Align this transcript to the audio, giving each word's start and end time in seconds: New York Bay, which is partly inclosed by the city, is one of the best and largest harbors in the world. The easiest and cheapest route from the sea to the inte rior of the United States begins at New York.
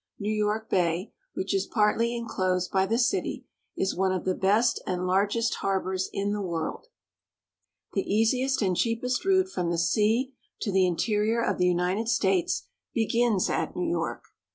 New 0.17 0.33
York 0.33 0.67
Bay, 0.67 1.13
which 1.35 1.53
is 1.53 1.67
partly 1.67 2.15
inclosed 2.15 2.71
by 2.71 2.87
the 2.87 2.97
city, 2.97 3.45
is 3.77 3.93
one 3.95 4.11
of 4.11 4.25
the 4.25 4.33
best 4.33 4.81
and 4.87 5.05
largest 5.05 5.53
harbors 5.57 6.09
in 6.11 6.31
the 6.33 6.41
world. 6.41 6.87
The 7.93 8.01
easiest 8.11 8.63
and 8.63 8.75
cheapest 8.75 9.23
route 9.25 9.49
from 9.49 9.69
the 9.69 9.77
sea 9.77 10.33
to 10.61 10.71
the 10.71 10.89
inte 10.89 11.11
rior 11.15 11.47
of 11.47 11.59
the 11.59 11.67
United 11.67 12.09
States 12.09 12.67
begins 12.95 13.47
at 13.47 13.75
New 13.75 13.87
York. 13.87 14.23